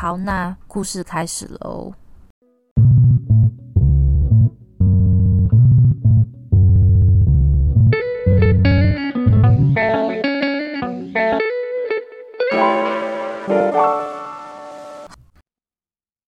[0.00, 1.92] 好，那故事开始喽。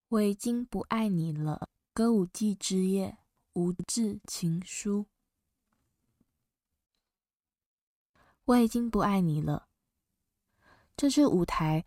[0.09, 1.69] 我已经不爱你了。
[1.95, 3.19] 歌舞伎之夜，
[3.53, 5.07] 无字情书。
[8.47, 9.69] 我已经不爱你了。
[10.97, 11.85] 这是舞台。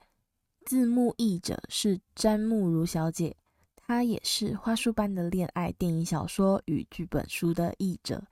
[0.66, 3.36] 字幕译者是詹慕如小姐，
[3.76, 8.24] 她也是《花束般的恋爱》电影小说与剧本书的译者。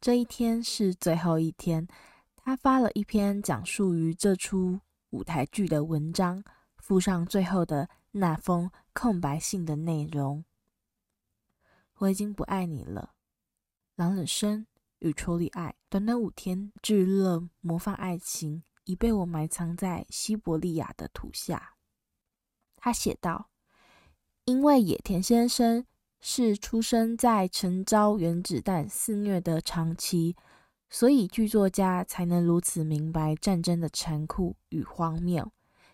[0.00, 1.86] 这一天是最后一天，
[2.36, 4.80] 她发了一篇讲述于这出
[5.10, 6.42] 舞台剧的文章，
[6.76, 10.44] 附上最后的那封空白信的内容。
[11.98, 13.12] 我已经不爱你了。
[13.94, 14.66] 狼人生
[15.00, 18.62] 与抽离爱，短短五天，炙热模仿爱情。
[18.84, 21.74] 已被我埋藏在西伯利亚的土下。
[22.76, 23.48] 他写道
[24.44, 25.86] ：“因为野田先生
[26.20, 30.34] 是出生在诚招原子弹肆虐的长崎，
[30.90, 35.52] 所以剧作家才能如此明白战争的残酷与荒谬，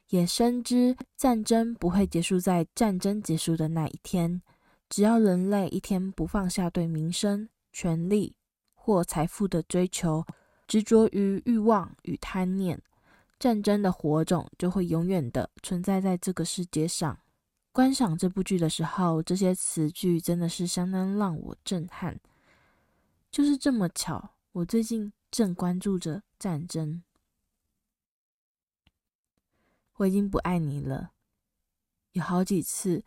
[0.09, 4.41] 也深知战争不会结束在战争结束的那一天。
[4.89, 8.35] 只要人类一天不放下对名声、权力
[8.75, 10.25] 或财富的追求。”
[10.69, 12.81] 执着于欲望与贪念，
[13.39, 17.19] 战争的火种就会永远的存在在这个世界上。
[17.73, 22.21] 观赏这部剧的时候，这些词句真的是相当让我震撼。
[23.31, 27.03] 就是这么巧，我最近正关注着战争。
[29.97, 31.13] 我已经不爱你了，
[32.13, 33.05] 有好几次，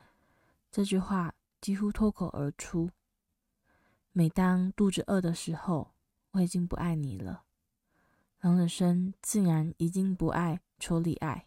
[0.71, 2.89] 这句话几乎脱口而出。
[4.13, 5.93] 每当肚子饿的时候，
[6.31, 7.43] 我已经不爱你了。
[8.41, 11.45] 狼人生竟然已经不爱抽离爱。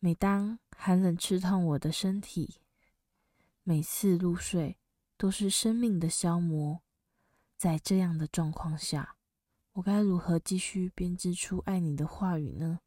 [0.00, 2.56] 每当寒冷刺痛我的身体，
[3.62, 4.76] 每次入睡
[5.16, 6.82] 都是生命的消磨。
[7.56, 9.14] 在这样的状况下，
[9.74, 12.80] 我该如何继续编织出爱你的话语呢？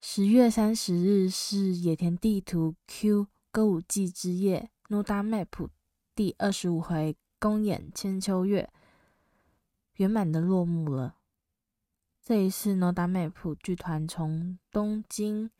[0.00, 5.68] 十月三十日是野田地图 Q 歌舞伎之夜 Noda Map
[6.16, 8.72] 第二十五回公演千秋月
[9.94, 11.18] 圆满的落幕了。
[12.30, 15.50] 这一次，NODA-MAP 剧团从东京，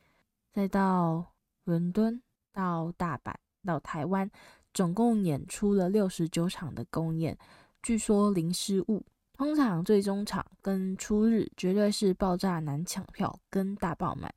[0.53, 2.23] 再到伦敦，
[2.53, 4.31] 到大阪，到台湾，
[4.73, 7.37] 总共演出了六十九场的公演，
[7.83, 9.05] 据说零失误。
[9.33, 14.33] 通常最终场跟初日绝对是爆炸难抢票跟大爆满，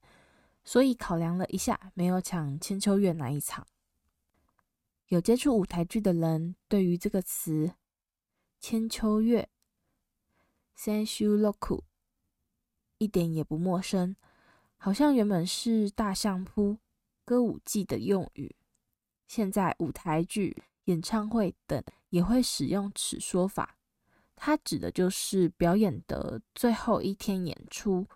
[0.63, 3.63] 所以考量了一下，没有抢千秋月那一场。
[5.09, 7.73] 有接触舞台剧的人，对于这个词
[8.59, 9.47] “千秋月
[10.75, 11.83] ”（千秋六苦）
[12.97, 14.15] 一点也不陌生，
[14.77, 16.77] 好像原本是大相扑、
[17.25, 18.55] 歌舞伎的用语，
[19.27, 23.77] 现在舞台剧、演唱会等也会使用此说法。
[24.35, 28.07] 它指的就是表演的最后一天演出。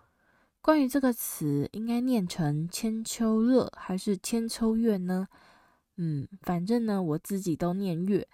[0.60, 5.28] 关于这个词，应该念成千秋乐还是千秋月呢？
[5.96, 8.28] 嗯，反正呢，我自己都念月。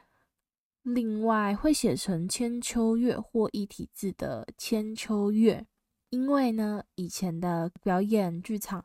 [0.82, 5.66] 另外，会写成千秋月或一体字的千秋月。
[6.14, 8.84] 因为呢，以前的表演剧场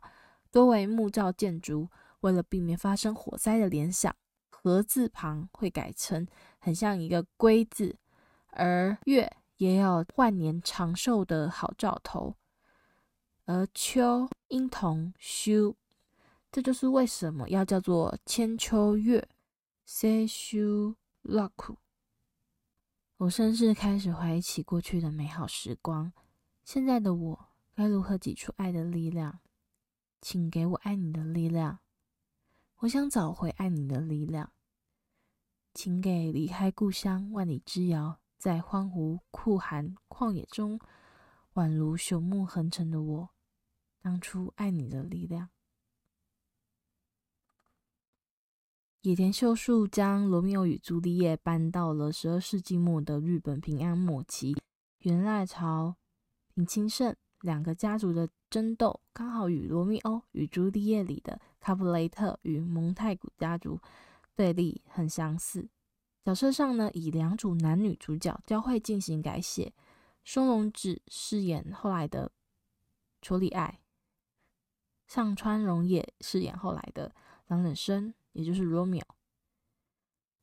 [0.50, 1.88] 多为木造建筑，
[2.22, 4.12] 为了避免发生火灾的联想
[4.50, 6.26] ，“禾”字旁会改成
[6.58, 7.96] 很像一个“龟”字，
[8.48, 12.34] 而“月”也有万年长寿的好兆头，
[13.44, 15.76] 而“秋”音同“修”，
[16.50, 19.28] 这就是为什么要叫做千秋月。
[19.86, 21.76] Sayu luck，，
[23.18, 26.12] 我甚至开始怀疑起过去的美好时光。
[26.72, 29.40] 现在的我该如何挤出爱的力量？
[30.20, 31.80] 请给我爱你的力量。
[32.76, 34.52] 我想找回爱你的力量。
[35.74, 40.78] 请给离开故乡万里之遥，在荒芜酷寒旷野中
[41.54, 43.30] 宛如朽木横陈的我，
[44.00, 45.48] 当初爱你的力量。
[49.00, 54.56] 野田秀树将《罗密欧与朱丽叶》搬到了十二世纪末的日本平安末期，
[54.98, 55.96] 源赖朝。
[56.54, 63.80] 林清盛、两个家族的争斗刚好与《罗密欧与朱丽叶》里的卡普雷特与蒙太古家族
[64.34, 65.68] 对立很相似。
[66.24, 69.72] 角色上呢，以两组男女主角交会进行改写。
[70.22, 72.30] 松隆子饰演后来的
[73.22, 73.80] 楚里爱，
[75.06, 77.14] 上川荣也饰演后来的
[77.46, 79.14] 狼忍生，也就是罗密欧。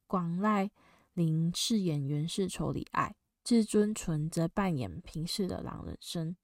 [0.08, 0.72] 广濑
[1.14, 3.16] 铃饰演源氏楚里爱，
[3.48, 6.36] 至尊淳则扮演平视的狼人生。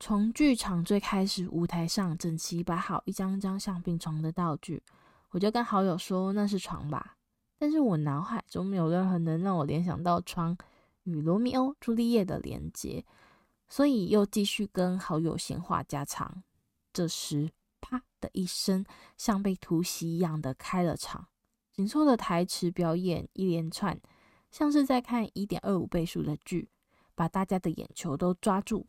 [0.00, 4.82] 从剧场最开始，舞台上整齐摆好一张张像病床的道具，
[5.30, 7.16] 我就跟好友说那是床吧，
[7.56, 10.58] 但是我脑海中没有任何能让我联想到床。
[11.04, 13.04] 与罗密欧朱丽叶的连结，
[13.68, 16.42] 所以又继续跟好友闲话家常。
[16.92, 18.84] 这时，啪的一声，
[19.16, 21.28] 像被突袭一样的开了场，
[21.72, 24.00] 紧凑的台词表演一连串，
[24.50, 26.70] 像是在看一点二五倍速的剧，
[27.14, 28.86] 把大家的眼球都抓住。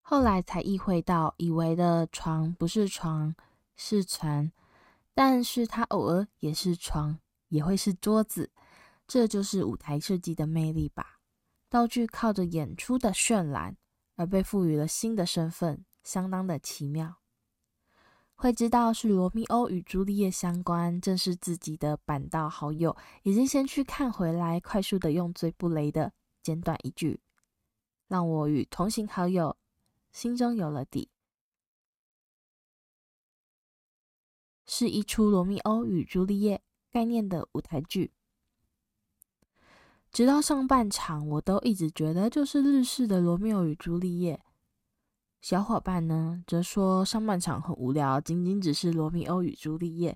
[0.00, 3.34] 后来才意会到，以为的床不是床，
[3.74, 4.52] 是船，
[5.14, 7.18] 但是它偶尔也是床，
[7.48, 8.50] 也会是桌子。
[9.06, 11.20] 这就是舞台设计的魅力吧。
[11.68, 13.76] 道具靠着演出的渲染
[14.16, 17.23] 而被赋予了新的身份，相当的奇妙。
[18.36, 27.20] 会知道是罗密欧与朱丽叶相关，正是自己的板道好友已经先去看回来，快速的用最不雷的简短一句，
[28.08, 29.56] 让我与同行好友
[30.12, 31.08] 心中有了底。
[34.66, 38.12] 是一出罗密欧与朱丽叶概念的舞台剧。
[40.10, 44.36] 直到上半场，我都一直觉得就是日式的《罗密欧与朱丽叶》。
[45.44, 50.12] 小伙伴呢，则说上半场很无聊，仅仅只是《罗密欧与朱丽叶》。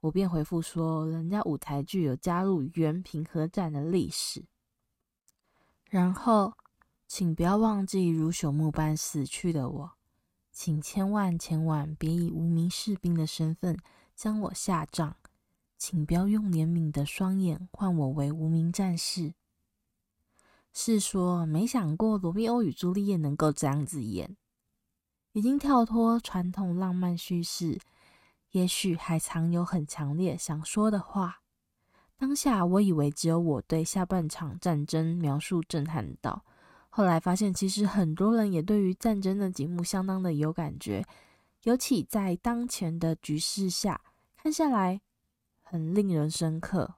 [0.00, 4.42] 我便回复说，人家舞台剧有加入原平和战的历史。
[5.90, 6.54] 然后，
[7.06, 9.90] 请不要忘记如朽木般死去的我，
[10.50, 13.76] 请千万千万别以无名士兵的身份
[14.16, 15.14] 将我下葬，
[15.76, 19.34] 请不要用怜悯的双眼换我为无名战士。
[20.72, 24.38] 是说没想过罗密欧与朱丽叶能够这样子演，
[25.32, 27.78] 已经跳脱传统浪漫叙事，
[28.50, 31.40] 也许还藏有很强烈想说的话。
[32.16, 36.44] 当下我以为只有我对下半场战争描述震撼到，
[36.88, 41.02] 后来发现其实很多人也对于战争的节目相当的有感觉，
[41.62, 44.00] 尤其在当前的局势下
[44.36, 45.00] 看下来，
[45.62, 46.96] 很令人深刻。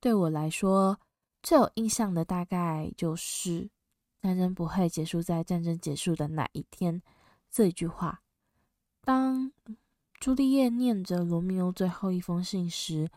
[0.00, 0.98] 对我来说，
[1.42, 3.70] 最有印象的大概就是
[4.20, 7.02] “战争不会结束在战争结束的那一天”
[7.50, 8.22] 这一句话。
[9.02, 9.52] 当
[10.18, 13.08] 朱丽叶念着罗密欧最后一封信时，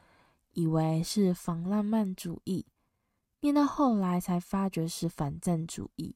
[0.51, 2.65] 以为是仿浪漫主义，
[3.41, 6.15] 念到后来才发觉是反战主义。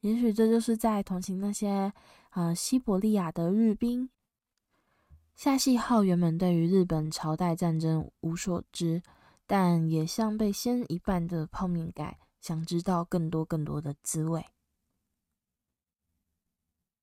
[0.00, 1.92] 也许这就是在同情那些
[2.30, 4.08] 呃西伯利亚的日兵。
[5.34, 9.02] 夏夕号原本对于日本朝代战争无所知。
[9.46, 14.46] 但也像被掀一半的泡面盖，想知道更多更多的滋味。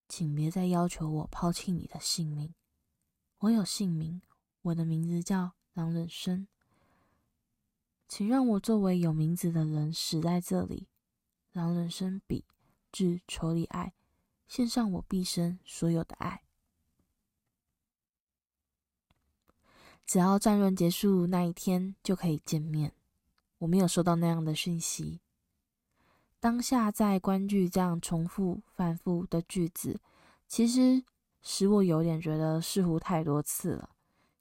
[0.10, 2.53] 请别再要求我抛弃你的性命。
[3.39, 4.22] 我有姓名，
[4.62, 6.48] 我的名字叫狼人生。
[8.08, 10.88] 请让我作为有名字的人死在这里。
[11.51, 12.46] 狼人生笔
[12.91, 13.94] 致楚里爱，
[14.48, 16.44] 献上我毕生所有的爱。
[20.06, 22.94] 只要战乱结束那一天就可以见面。
[23.58, 25.20] 我没有收到那样的讯息。
[26.39, 30.00] 当下在观剧这样重复反复的句子，
[30.48, 31.03] 其实
[31.41, 33.89] 使我有点觉得似乎太多次了，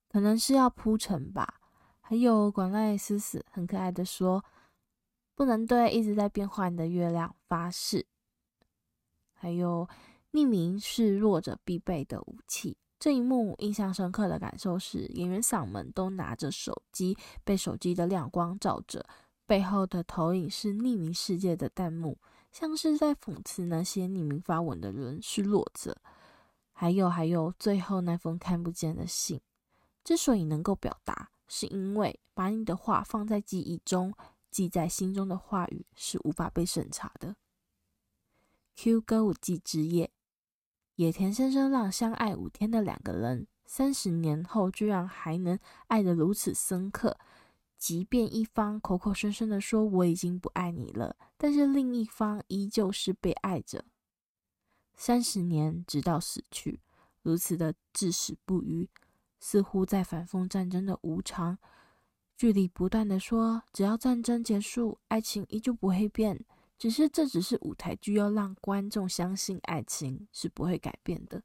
[0.09, 1.61] 可能是要铺陈吧。
[2.01, 4.45] 还有广濑思思很可爱的说
[5.35, 8.07] ：“不能对一直在变换的月亮发誓。”
[9.35, 9.89] 还有
[10.33, 12.77] 匿名是弱者必备的武器。
[12.99, 19.05] 这一幕印象深刻的感受是，演员嗓门都拿着手机，被手机的亮光照着，
[19.47, 22.19] 背后的投影是匿名世界的弹幕，
[22.51, 25.97] 像是在讽刺那些匿名发文的人是弱者。
[26.73, 29.41] 还有还有，最后那封看不见的信，
[30.05, 34.13] 之所以能够表达，是因为把你的话放在记忆中，
[34.51, 37.37] 记在心中的话语是无法被审查的。
[38.75, 40.11] Q 歌舞伎之夜。
[40.97, 47.19] 野田先生让相爱五天的两个人，三十年后居然还能爱得如此深刻。
[47.79, 53.85] 即便一方口口声声的说我已经不爱你了，但是另一方依旧是被爱着。
[54.95, 56.81] 三十年直到死去，
[57.23, 58.89] 如此的至死不渝，
[59.39, 61.59] 似乎在反讽战争的无常。
[62.37, 66.45] 剧里不断的说，只要战争结束，爱情依旧不会变。
[66.79, 71.43] 只是这只是舞台剧，要让观众相信爱情是不会改变的，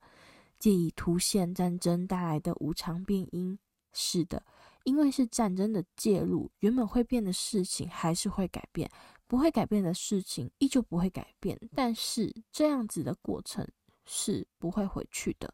[0.59, 3.57] 借以凸显战争带来的无常变因。
[3.93, 4.43] 是的，
[4.83, 8.89] 因为是战争的介入，原本会变的事情还是会改变，
[9.27, 11.59] 不会改变的事情依旧不会改变。
[11.75, 13.67] 但是这样子的过程
[14.05, 15.53] 是不会回去的。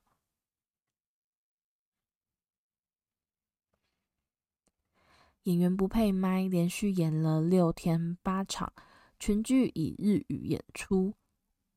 [5.43, 8.74] 演员不配麦，连续演了六天八场，
[9.17, 11.13] 全剧以日语演出。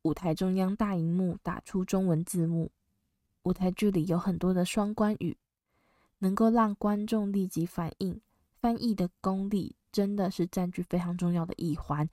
[0.02, 2.72] 舞台中央大荧幕打出中文字幕。
[3.42, 5.36] 舞台剧里有很多的双关语，
[6.20, 8.18] 能够让观众立即反应。
[8.60, 12.08] 翻译的功力真的是占据非常重要的一环。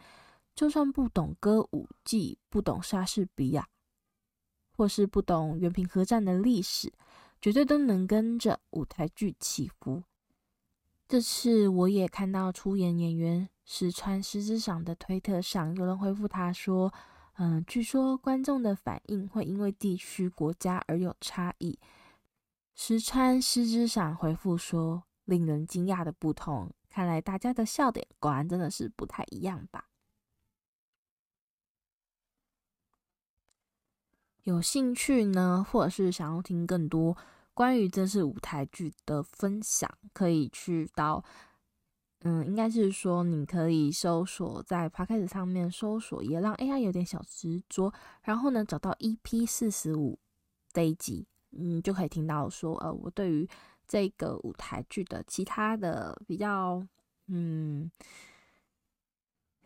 [0.56, 3.68] 就算不懂歌舞伎，不懂莎士比亚，
[4.72, 6.92] 或是不懂原平河战的历史，
[7.40, 10.02] 绝对都能跟着舞台剧起伏。
[11.08, 16.92] 这次我也看到出演演员石川狮之赏的推特上，有人回复他说
[17.38, 21.78] ：“嗯，据说观众的反应会因为地区国家而有差异。”
[22.80, 29.86] 石川狮之赏回复说：“令人惊讶的不同，看来大家的笑点果然真的是不太一样吧？”
[34.46, 37.18] 有兴趣呢，或者是想要听更多
[37.56, 41.26] 关于这次舞台剧的分享，可以去到，
[42.20, 47.92] 嗯，应该是说你可以搜索在 Podcast 上面搜索，也让 AI 有点小执着，
[48.22, 50.20] 然后呢找到 EP 四十五
[50.72, 51.26] 这一集，
[51.58, 53.48] 嗯，就可以听到说，呃，我对于
[53.88, 56.86] 这个舞台剧的其他的比较，
[57.28, 57.92] 嗯，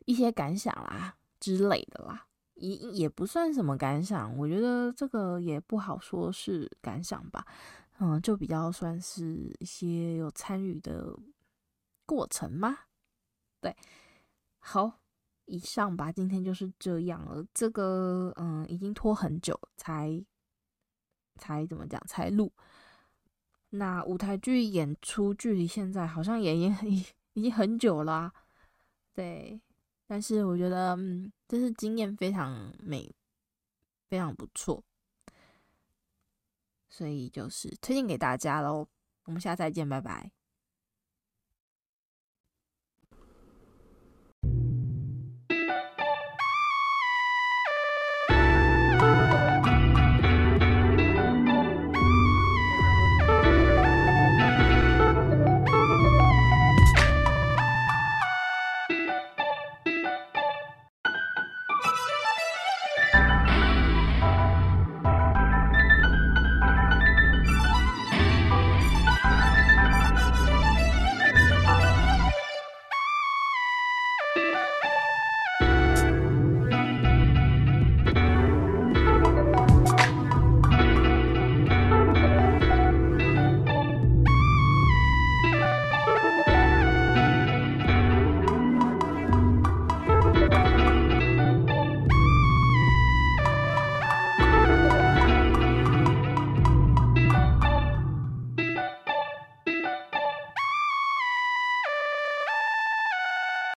[0.05, 7.45] 一些感想啦之类的啦，也也不算什么感想，我觉得这个也不好说是感想吧。
[7.99, 11.15] 嗯，就比较算是一些有参与的
[12.05, 12.75] 过程吗？
[13.59, 13.75] 对，
[14.57, 14.99] 好，
[15.45, 17.45] 以上吧，今天就是这样了。
[17.53, 20.23] 这个嗯，已经拖很久才
[21.41, 22.53] 才怎么讲才录。
[23.71, 28.31] 那舞台剧演出距离现在好像也也已 已经很久了，
[29.13, 29.59] 对。
[30.05, 33.09] 但是我觉得嗯，这是经验非常美，
[34.09, 34.83] 非常不错。
[36.89, 38.85] 所以就是推荐给大家喽，
[39.23, 40.31] 我们下次再见，拜拜。